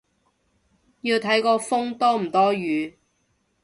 [1.01, 2.97] 要睇個風多唔多雨